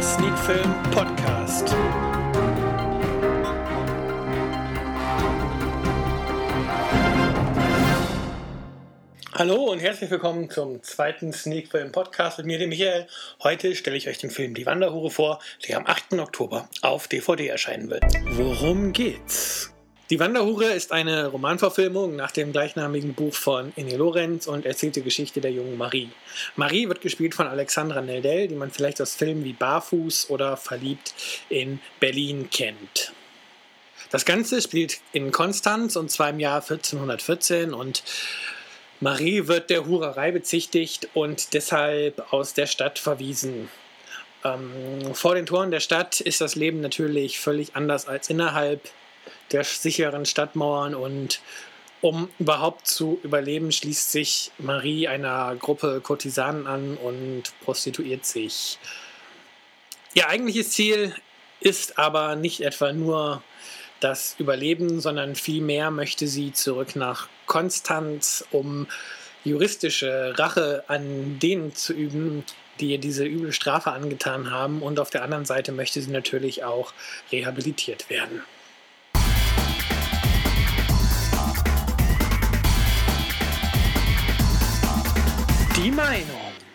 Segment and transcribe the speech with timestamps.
[0.00, 1.76] Sneakfilm Podcast.
[9.34, 13.06] Hallo und herzlich willkommen zum zweiten Sneakfilm Podcast mit mir, dem Michael.
[13.42, 16.14] Heute stelle ich euch den Film Die Wanderhure vor, der am 8.
[16.14, 18.04] Oktober auf DVD erscheinen wird.
[18.30, 19.73] Worum geht's?
[20.10, 25.02] Die Wanderhure ist eine Romanverfilmung nach dem gleichnamigen Buch von Ine Lorenz und erzählt die
[25.02, 26.10] Geschichte der jungen Marie.
[26.56, 31.14] Marie wird gespielt von Alexandra Neldel, die man vielleicht aus Filmen wie Barfuß oder Verliebt
[31.48, 33.14] in Berlin kennt.
[34.10, 38.02] Das Ganze spielt in Konstanz und zwar im Jahr 1414 und
[39.00, 43.70] Marie wird der Hurerei bezichtigt und deshalb aus der Stadt verwiesen.
[44.44, 48.82] Ähm, vor den Toren der Stadt ist das Leben natürlich völlig anders als innerhalb
[49.54, 51.40] der sicheren Stadtmauern und
[52.00, 58.78] um überhaupt zu überleben, schließt sich Marie einer Gruppe Kurtisanen an und prostituiert sich.
[60.12, 61.14] Ihr eigentliches Ziel
[61.60, 63.42] ist aber nicht etwa nur
[64.00, 68.86] das Überleben, sondern vielmehr möchte sie zurück nach Konstanz, um
[69.44, 72.44] juristische Rache an denen zu üben,
[72.80, 74.82] die ihr diese üble Strafe angetan haben.
[74.82, 76.92] Und auf der anderen Seite möchte sie natürlich auch
[77.32, 78.42] rehabilitiert werden.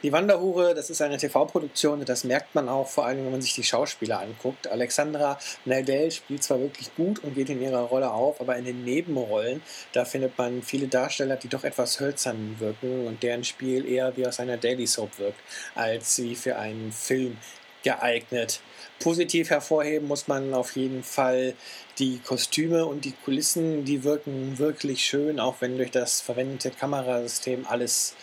[0.02, 3.42] Die Wanderhure, das ist eine TV-Produktion und das merkt man auch vor allem, wenn man
[3.42, 4.68] sich die Schauspieler anguckt.
[4.68, 8.86] Alexandra Naldell spielt zwar wirklich gut und geht in ihrer Rolle auf, aber in den
[8.86, 14.16] Nebenrollen, da findet man viele Darsteller, die doch etwas hölzern wirken und deren Spiel eher
[14.16, 15.42] wie aus einer Daily Soap wirkt,
[15.76, 17.36] als wie für einen Film
[17.84, 18.62] geeignet.
[19.00, 21.56] Positiv hervorheben muss man auf jeden Fall
[21.98, 27.66] die Kostüme und die Kulissen, die wirken wirklich schön, auch wenn durch das verwendete Kamerasystem
[27.68, 28.16] alles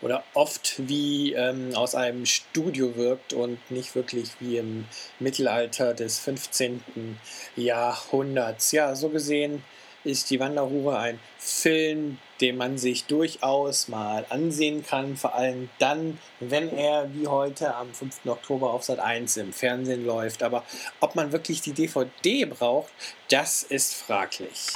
[0.00, 4.86] oder oft wie ähm, aus einem Studio wirkt und nicht wirklich wie im
[5.18, 7.18] Mittelalter des 15.
[7.56, 8.72] Jahrhunderts.
[8.72, 9.62] Ja, so gesehen
[10.04, 16.18] ist die Wanderhure ein Film, den man sich durchaus mal ansehen kann, vor allem dann,
[16.40, 18.26] wenn er wie heute am 5.
[18.26, 20.42] Oktober auf Sat 1 im Fernsehen läuft.
[20.42, 20.64] Aber
[21.00, 22.92] ob man wirklich die DVD braucht,
[23.28, 24.68] das ist fraglich.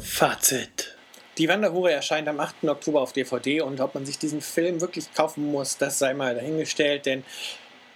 [0.00, 0.97] Fazit.
[1.38, 2.64] Die Wanderhure erscheint am 8.
[2.64, 6.34] Oktober auf DVD und ob man sich diesen Film wirklich kaufen muss, das sei mal
[6.34, 7.22] dahingestellt, denn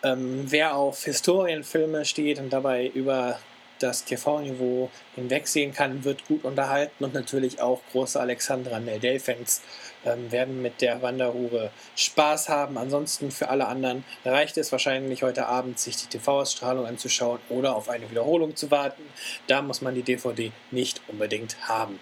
[0.04, 3.40] ähm, wer auf Historienfilme steht und dabei über
[3.80, 9.62] das TV-Niveau hinwegsehen kann, wird gut unterhalten und natürlich auch große Alexandra Neldel-Fans
[10.04, 12.78] ähm, werden mit der Wanderhure Spaß haben.
[12.78, 17.88] Ansonsten für alle anderen reicht es wahrscheinlich heute Abend, sich die TV-Ausstrahlung anzuschauen oder auf
[17.88, 19.02] eine Wiederholung zu warten.
[19.48, 21.98] Da muss man die DVD nicht unbedingt haben.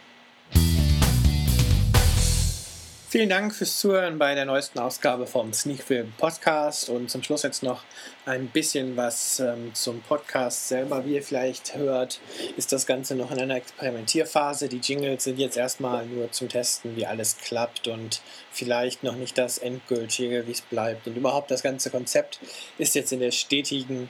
[3.10, 7.64] Vielen Dank fürs Zuhören bei der neuesten Ausgabe vom Sneakfilm Podcast und zum Schluss jetzt
[7.64, 7.82] noch
[8.24, 11.04] ein bisschen was ähm, zum Podcast selber.
[11.04, 12.20] Wie ihr vielleicht hört,
[12.56, 14.68] ist das Ganze noch in einer Experimentierphase.
[14.68, 18.22] Die Jingles sind jetzt erstmal nur zum Testen, wie alles klappt und
[18.52, 21.08] vielleicht noch nicht das Endgültige, wie es bleibt.
[21.08, 22.38] Und überhaupt das ganze Konzept
[22.78, 24.08] ist jetzt in der stetigen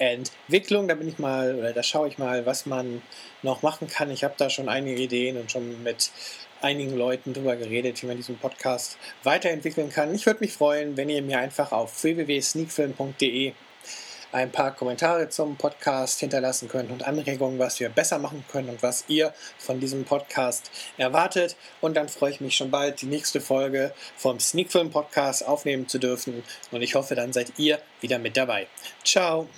[0.00, 0.88] Entwicklung.
[0.88, 3.00] Da bin ich mal, oder da schaue ich mal, was man
[3.42, 4.10] noch machen kann.
[4.10, 6.10] Ich habe da schon einige Ideen und schon mit
[6.62, 10.14] einigen Leuten darüber geredet, wie man diesen Podcast weiterentwickeln kann.
[10.14, 13.52] Ich würde mich freuen, wenn ihr mir einfach auf www.sneakfilm.de
[14.32, 18.82] ein paar Kommentare zum Podcast hinterlassen könnt und Anregungen, was wir besser machen können und
[18.82, 21.56] was ihr von diesem Podcast erwartet.
[21.80, 25.98] Und dann freue ich mich schon bald, die nächste Folge vom Sneakfilm Podcast aufnehmen zu
[25.98, 26.42] dürfen.
[26.70, 28.66] Und ich hoffe, dann seid ihr wieder mit dabei.
[29.04, 29.48] Ciao!